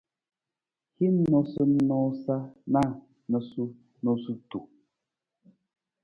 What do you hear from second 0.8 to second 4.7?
Hin noosanoosa na noosunonosutu.